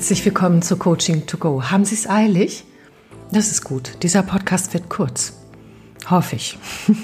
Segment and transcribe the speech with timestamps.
[0.00, 1.62] Herzlich willkommen zu Coaching to Go.
[1.64, 2.64] Haben Sie es eilig?
[3.32, 4.02] Das ist gut.
[4.02, 5.34] Dieser Podcast wird kurz.
[6.08, 6.58] Hoffe ich.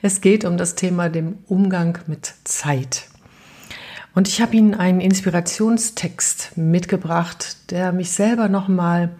[0.00, 3.08] Es geht um das Thema dem Umgang mit Zeit.
[4.14, 9.16] Und ich habe Ihnen einen Inspirationstext mitgebracht, der mich selber nochmal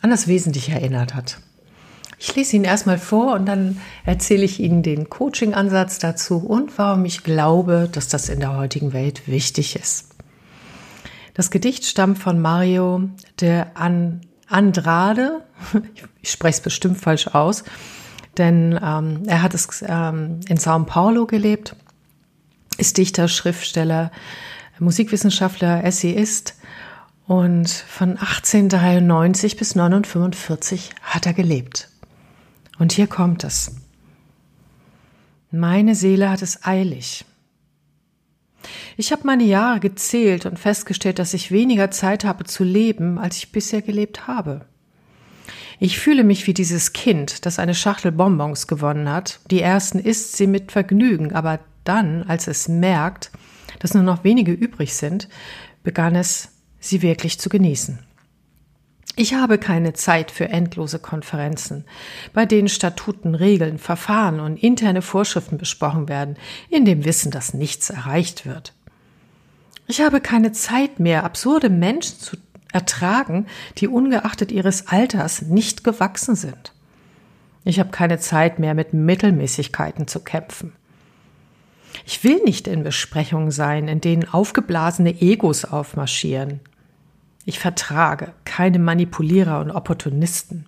[0.00, 1.40] an das Wesentliche erinnert hat.
[2.20, 7.04] Ich lese ihn erstmal vor und dann erzähle ich Ihnen den Coaching-Ansatz dazu und warum
[7.06, 10.10] ich glaube, dass das in der heutigen Welt wichtig ist.
[11.34, 13.08] Das Gedicht stammt von Mario
[13.40, 13.64] de
[14.48, 15.42] Andrade.
[16.22, 17.64] Ich spreche es bestimmt falsch aus,
[18.36, 21.74] denn ähm, er hat es ähm, in Sao Paulo gelebt,
[22.76, 24.10] ist Dichter, Schriftsteller,
[24.78, 26.56] Musikwissenschaftler, Essayist
[27.26, 31.88] und von 1893 bis 1945 hat er gelebt.
[32.78, 33.76] Und hier kommt es.
[35.50, 37.24] Meine Seele hat es eilig.
[39.00, 43.38] Ich habe meine Jahre gezählt und festgestellt, dass ich weniger Zeit habe zu leben, als
[43.38, 44.66] ich bisher gelebt habe.
[45.78, 49.40] Ich fühle mich wie dieses Kind, das eine Schachtel Bonbons gewonnen hat.
[49.50, 53.30] Die ersten isst sie mit Vergnügen, aber dann, als es merkt,
[53.78, 55.30] dass nur noch wenige übrig sind,
[55.82, 58.00] begann es, sie wirklich zu genießen.
[59.16, 61.86] Ich habe keine Zeit für endlose Konferenzen,
[62.34, 66.36] bei denen Statuten, Regeln, Verfahren und interne Vorschriften besprochen werden,
[66.68, 68.74] in dem Wissen, dass nichts erreicht wird.
[69.90, 72.36] Ich habe keine Zeit mehr, absurde Menschen zu
[72.72, 73.46] ertragen,
[73.78, 76.72] die ungeachtet ihres Alters nicht gewachsen sind.
[77.64, 80.74] Ich habe keine Zeit mehr, mit Mittelmäßigkeiten zu kämpfen.
[82.06, 86.60] Ich will nicht in Besprechungen sein, in denen aufgeblasene Egos aufmarschieren.
[87.44, 90.66] Ich vertrage keine Manipulierer und Opportunisten.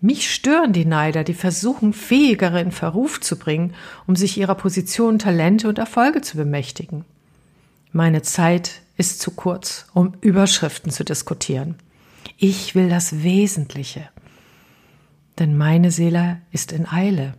[0.00, 3.74] Mich stören die Neider, die versuchen, Fähigere in Verruf zu bringen,
[4.08, 7.04] um sich ihrer Position, Talente und Erfolge zu bemächtigen.
[7.94, 11.76] Meine Zeit ist zu kurz, um Überschriften zu diskutieren.
[12.38, 14.08] Ich will das Wesentliche.
[15.38, 17.34] Denn meine Seele ist in Eile,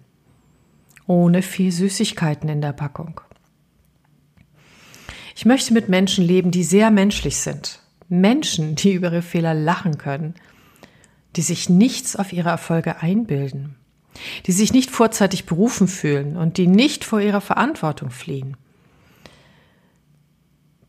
[1.07, 3.19] ohne viel Süßigkeiten in der Packung.
[5.35, 9.97] Ich möchte mit Menschen leben, die sehr menschlich sind, Menschen, die über ihre Fehler lachen
[9.97, 10.35] können,
[11.35, 13.75] die sich nichts auf ihre Erfolge einbilden,
[14.45, 18.55] die sich nicht vorzeitig berufen fühlen und die nicht vor ihrer Verantwortung fliehen.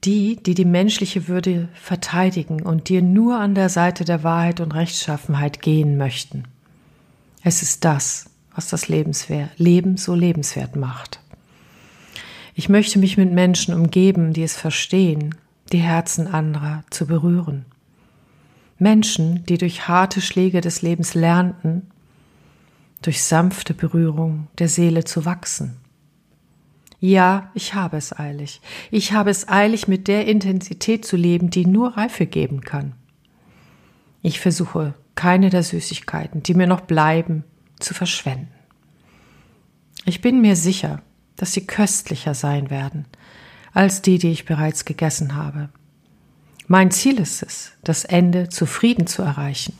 [0.04, 4.72] Die, die die menschliche Würde verteidigen und dir nur an der Seite der Wahrheit und
[4.72, 6.44] Rechtschaffenheit gehen möchten.
[7.42, 11.20] Es ist das, was das Leben so lebenswert macht.
[12.54, 15.34] Ich möchte mich mit Menschen umgeben, die es verstehen,
[15.72, 17.64] die Herzen anderer zu berühren.
[18.78, 21.90] Menschen, die durch harte Schläge des Lebens lernten,
[23.02, 25.76] durch sanfte Berührung der Seele zu wachsen.
[27.04, 28.62] Ja, ich habe es eilig.
[28.90, 32.94] Ich habe es eilig, mit der Intensität zu leben, die nur Reife geben kann.
[34.22, 37.44] Ich versuche, keine der Süßigkeiten, die mir noch bleiben,
[37.78, 38.48] zu verschwenden.
[40.06, 41.02] Ich bin mir sicher,
[41.36, 43.04] dass sie köstlicher sein werden,
[43.74, 45.68] als die, die ich bereits gegessen habe.
[46.68, 49.78] Mein Ziel ist es, das Ende zufrieden zu erreichen,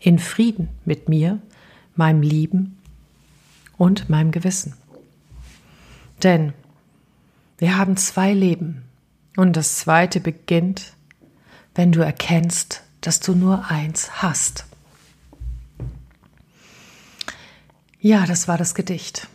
[0.00, 1.40] in Frieden mit mir,
[1.94, 2.76] meinem Lieben
[3.78, 4.74] und meinem Gewissen.
[6.22, 6.52] Denn
[7.58, 8.84] wir haben zwei Leben
[9.36, 10.94] und das zweite beginnt,
[11.74, 14.64] wenn du erkennst, dass du nur eins hast.
[18.00, 19.28] Ja, das war das Gedicht.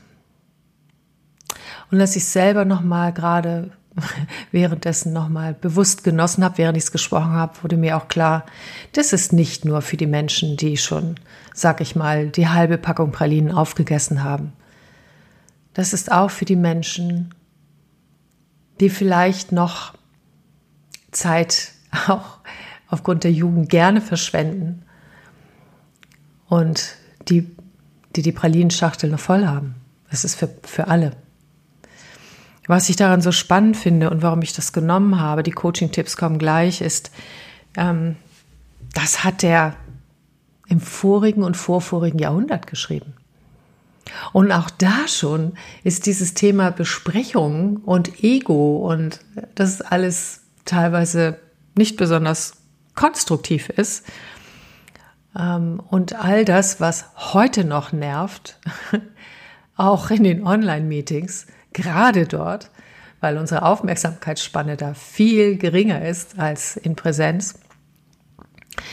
[1.92, 3.72] Und dass ich selber noch mal gerade
[4.52, 8.46] währenddessen nochmal bewusst genossen habe, während ich es gesprochen habe, wurde mir auch klar,
[8.94, 11.16] das ist nicht nur für die Menschen, die schon,
[11.54, 14.54] sag ich mal, die halbe Packung Pralinen aufgegessen haben.
[15.74, 17.34] Das ist auch für die Menschen,
[18.80, 19.94] die vielleicht noch
[21.12, 21.74] Zeit
[22.08, 22.40] auch
[22.88, 24.84] aufgrund der Jugend gerne verschwenden
[26.48, 26.96] und
[27.30, 27.56] die
[28.16, 29.76] die, die Pralinenschachtel noch voll haben.
[30.10, 31.12] Das ist für, für alle.
[32.68, 36.38] Was ich daran so spannend finde und warum ich das genommen habe, die Coaching-Tipps kommen
[36.38, 37.12] gleich, ist,
[37.76, 38.16] ähm,
[38.94, 39.76] das hat der
[40.68, 43.14] im vorigen und vorvorigen Jahrhundert geschrieben.
[44.34, 45.54] Und auch da schon
[45.84, 49.20] ist dieses Thema Besprechung und Ego und
[49.56, 51.40] das alles teilweise
[51.76, 52.54] nicht besonders
[52.96, 54.06] konstruktiv ist.
[55.38, 58.60] Ähm, und all das, was heute noch nervt,
[59.76, 62.70] auch in den Online-Meetings, gerade dort,
[63.20, 67.60] weil unsere Aufmerksamkeitsspanne da viel geringer ist als in Präsenz,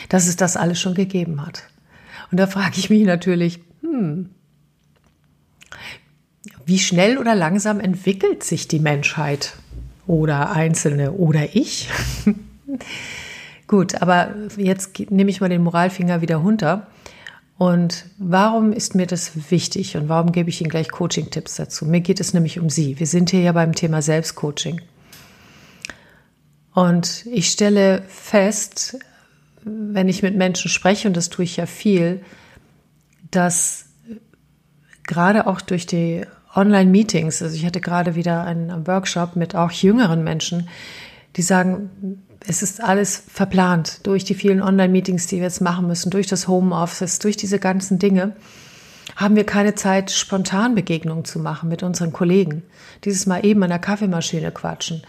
[0.09, 1.65] dass es das alles schon gegeben hat.
[2.31, 4.31] Und da frage ich mich natürlich, hm,
[6.69, 9.55] wie schnell oder langsam entwickelt sich die Menschheit
[10.07, 11.89] oder Einzelne oder ich?
[13.67, 16.87] Gut, aber jetzt nehme ich mal den Moralfinger wieder runter.
[17.57, 21.87] Und warum ist mir das wichtig und warum gebe ich Ihnen gleich Coaching-Tipps dazu?
[21.87, 22.99] Mir geht es nämlich um Sie.
[22.99, 24.83] Wir sind hier ja beim Thema Selbstcoaching.
[26.75, 28.99] Und ich stelle fest,
[29.65, 32.21] wenn ich mit Menschen spreche, und das tue ich ja viel,
[33.31, 33.87] dass
[35.07, 36.27] gerade auch durch die
[36.59, 40.69] Online-Meetings, also ich hatte gerade wieder einen Workshop mit auch jüngeren Menschen,
[41.37, 46.11] die sagen, es ist alles verplant durch die vielen Online-Meetings, die wir jetzt machen müssen,
[46.11, 48.35] durch das Homeoffice, durch diese ganzen Dinge,
[49.17, 52.63] haben wir keine Zeit, spontan Begegnungen zu machen mit unseren Kollegen.
[53.05, 55.03] Dieses Mal eben an der Kaffeemaschine quatschen,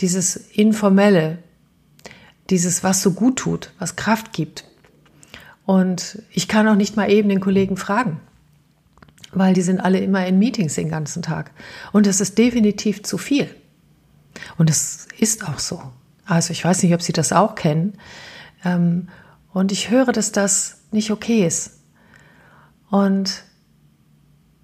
[0.00, 1.38] dieses informelle,
[2.50, 4.64] dieses, was so gut tut, was Kraft gibt.
[5.66, 8.20] Und ich kann auch nicht mal eben den Kollegen fragen,
[9.34, 11.50] weil die sind alle immer in Meetings den ganzen Tag.
[11.92, 13.48] Und es ist definitiv zu viel.
[14.56, 15.82] Und es ist auch so.
[16.26, 17.94] Also ich weiß nicht, ob Sie das auch kennen.
[18.64, 19.08] Ähm,
[19.52, 21.78] und ich höre, dass das nicht okay ist.
[22.90, 23.44] Und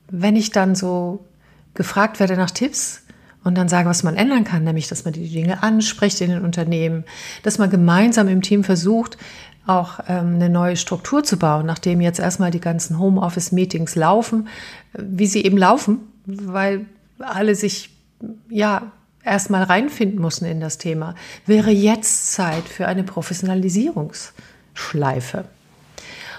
[0.09, 1.27] wenn ich dann so
[1.75, 3.03] gefragt werde nach Tipps
[3.45, 6.45] und dann sage, was man ändern kann, nämlich, dass man die Dinge anspricht in den
[6.45, 7.05] Unternehmen,
[7.43, 9.17] dass man gemeinsam im Team versucht,
[9.67, 14.49] auch ähm, eine neue Struktur zu bauen, nachdem jetzt erstmal die ganzen Homeoffice-Meetings laufen,
[14.95, 16.87] wie sie eben laufen, weil
[17.19, 17.91] alle sich
[18.49, 18.91] ja
[19.23, 21.15] erstmal reinfinden mussten in das Thema,
[21.47, 25.45] wäre jetzt Zeit für eine Professionalisierungsschleife.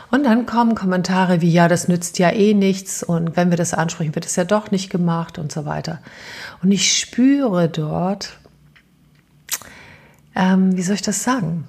[0.10, 3.74] Und dann kommen Kommentare wie, ja, das nützt ja eh nichts und wenn wir das
[3.74, 6.02] ansprechen, wird es ja doch nicht gemacht und so weiter.
[6.62, 8.38] Und ich spüre dort,
[10.36, 11.66] ähm, wie soll ich das sagen,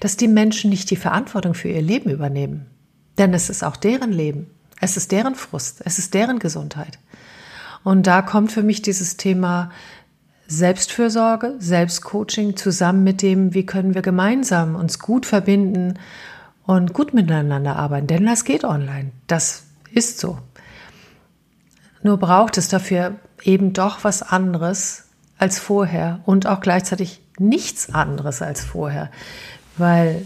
[0.00, 2.66] dass die Menschen nicht die Verantwortung für ihr Leben übernehmen.
[3.18, 4.50] Denn es ist auch deren Leben.
[4.80, 5.82] Es ist deren Frust.
[5.84, 6.98] Es ist deren Gesundheit.
[7.82, 9.70] Und da kommt für mich dieses Thema
[10.48, 15.98] Selbstfürsorge, Selbstcoaching zusammen mit dem, wie können wir gemeinsam uns gut verbinden
[16.64, 18.06] und gut miteinander arbeiten.
[18.06, 19.12] Denn das geht online.
[19.26, 20.38] Das ist so.
[22.02, 25.04] Nur braucht es dafür eben doch was anderes
[25.38, 29.10] als vorher und auch gleichzeitig nichts anderes als vorher,
[29.76, 30.24] weil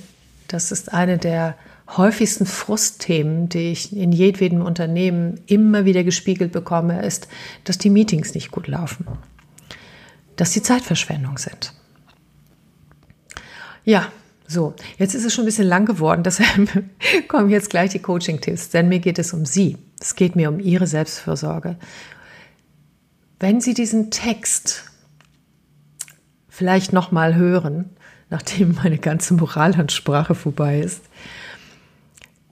[0.48, 1.56] das ist eine der
[1.96, 7.28] häufigsten Frustthemen, die ich in jedwedem Unternehmen immer wieder gespiegelt bekomme, ist,
[7.64, 9.06] dass die Meetings nicht gut laufen,
[10.36, 11.74] dass die Zeitverschwendung sind.
[13.84, 14.10] Ja,
[14.46, 16.84] so, jetzt ist es schon ein bisschen lang geworden, deshalb
[17.28, 19.78] kommen jetzt gleich die Coaching-Tipps, denn mir geht es um Sie.
[20.00, 21.76] Es geht mir um Ihre Selbstfürsorge.
[23.38, 24.84] Wenn Sie diesen Text
[26.48, 27.90] vielleicht nochmal hören,
[28.30, 31.02] nachdem meine ganze Moralansprache vorbei ist,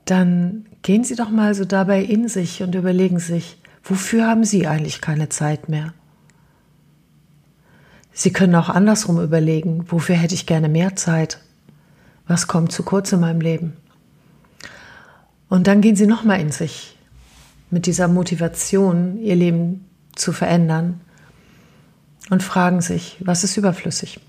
[0.05, 4.67] dann gehen Sie doch mal so dabei in sich und überlegen sich, wofür haben Sie
[4.67, 5.93] eigentlich keine Zeit mehr?
[8.13, 11.41] Sie können auch andersrum überlegen, wofür hätte ich gerne mehr Zeit?
[12.27, 13.77] Was kommt zu kurz in meinem Leben?
[15.49, 16.97] Und dann gehen Sie noch mal in sich
[17.71, 19.87] mit dieser Motivation, Ihr Leben
[20.17, 21.01] zu verändern
[22.31, 24.21] und fragen sich, was ist überflüssig?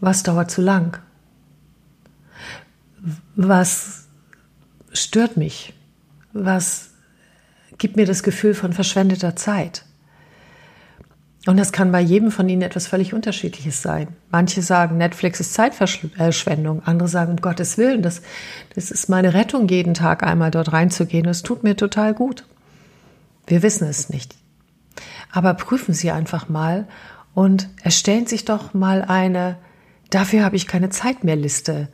[0.00, 1.00] Was dauert zu lang?
[3.36, 4.06] Was
[4.92, 5.74] stört mich?
[6.32, 6.90] Was
[7.78, 9.84] gibt mir das Gefühl von verschwendeter Zeit?
[11.46, 14.08] Und das kann bei jedem von Ihnen etwas völlig Unterschiedliches sein.
[14.30, 16.82] Manche sagen, Netflix ist Zeitverschwendung.
[16.84, 18.20] Andere sagen, um Gottes Willen, das,
[18.74, 21.24] das ist meine Rettung, jeden Tag einmal dort reinzugehen.
[21.24, 22.44] Das tut mir total gut.
[23.46, 24.36] Wir wissen es nicht.
[25.32, 26.86] Aber prüfen Sie einfach mal
[27.34, 29.56] und erstellen sich doch mal eine,
[30.10, 31.88] dafür habe ich keine Zeit mehr Liste,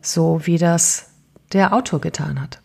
[0.00, 1.10] so wie das
[1.52, 2.60] der Autor getan hat.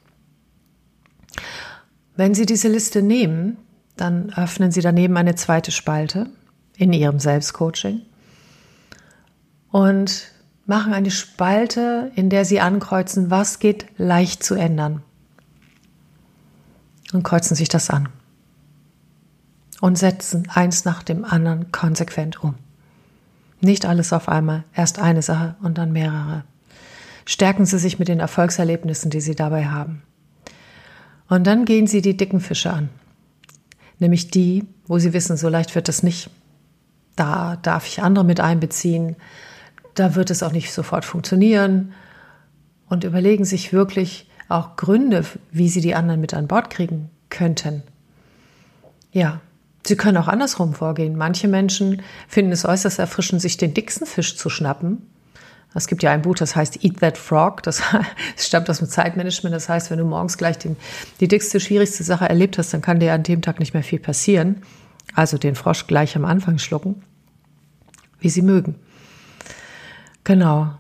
[2.15, 3.57] Wenn Sie diese Liste nehmen,
[3.95, 6.29] dann öffnen Sie daneben eine zweite Spalte
[6.75, 8.01] in Ihrem Selbstcoaching
[9.69, 10.31] und
[10.65, 15.03] machen eine Spalte, in der Sie ankreuzen, was geht leicht zu ändern.
[17.13, 18.09] Und kreuzen sich das an.
[19.81, 22.55] Und setzen eins nach dem anderen konsequent um.
[23.61, 26.43] Nicht alles auf einmal, erst eine Sache und dann mehrere
[27.25, 30.03] stärken Sie sich mit den Erfolgserlebnissen, die Sie dabei haben.
[31.29, 32.89] Und dann gehen Sie die dicken Fische an.
[33.99, 36.29] Nämlich die, wo Sie wissen, so leicht wird das nicht.
[37.15, 39.15] Da darf ich andere mit einbeziehen.
[39.95, 41.93] Da wird es auch nicht sofort funktionieren.
[42.89, 47.83] Und überlegen sich wirklich auch Gründe, wie Sie die anderen mit an Bord kriegen könnten.
[49.13, 49.39] Ja,
[49.85, 51.17] Sie können auch andersrum vorgehen.
[51.17, 55.07] Manche Menschen finden es äußerst erfrischend, sich den dicksten Fisch zu schnappen
[55.73, 57.63] es gibt ja ein Buch, das heißt Eat That Frog.
[57.63, 57.81] Das,
[58.37, 59.55] stammt aus dem Zeitmanagement.
[59.55, 60.75] Das heißt, wenn du morgens gleich den,
[61.19, 63.99] die dickste, schwierigste Sache erlebt hast, dann kann dir an dem Tag nicht mehr viel
[63.99, 64.63] passieren.
[65.13, 67.03] Also den Frosch gleich am Anfang schlucken,
[68.19, 68.75] wie sie mögen.
[70.23, 70.73] Genau.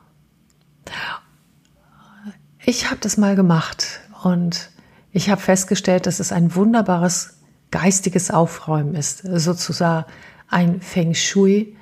[2.63, 4.69] Ich habe das mal gemacht und
[5.11, 7.37] ich habe festgestellt, dass es ein wunderbares
[7.71, 10.05] geistiges Aufräumen ist, sozusagen
[10.49, 11.75] ein Feng Shui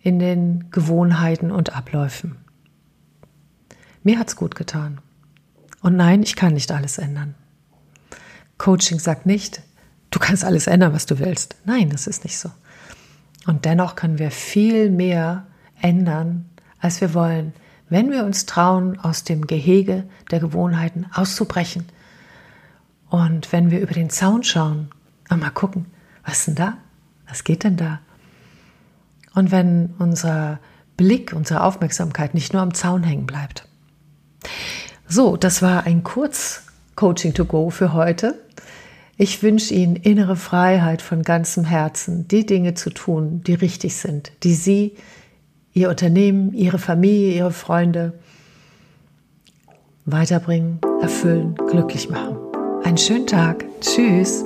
[0.00, 2.36] in den Gewohnheiten und Abläufen.
[4.02, 5.00] Mir hat's gut getan.
[5.80, 7.34] Und nein, ich kann nicht alles ändern.
[8.58, 9.62] Coaching sagt nicht,
[10.10, 11.56] du kannst alles ändern, was du willst.
[11.64, 12.50] Nein, das ist nicht so.
[13.46, 15.46] Und dennoch können wir viel mehr
[15.80, 17.52] ändern, als wir wollen,
[17.88, 21.86] wenn wir uns trauen, aus dem Gehege der Gewohnheiten auszubrechen.
[23.10, 24.88] Und wenn wir über den Zaun schauen
[25.36, 25.86] mal gucken,
[26.24, 26.78] was ist denn da?
[27.28, 28.00] Was geht denn da?
[29.34, 30.58] Und wenn unser
[30.96, 33.66] Blick, unsere Aufmerksamkeit nicht nur am Zaun hängen bleibt.
[35.08, 38.38] So, das war ein Kurz-Coaching to go für heute.
[39.16, 44.32] Ich wünsche Ihnen innere Freiheit von ganzem Herzen, die Dinge zu tun, die richtig sind,
[44.42, 44.96] die Sie,
[45.74, 48.14] Ihr Unternehmen, Ihre Familie, Ihre Freunde
[50.04, 52.36] weiterbringen, erfüllen, glücklich machen.
[52.82, 53.64] Einen schönen Tag.
[53.80, 54.44] Tschüss.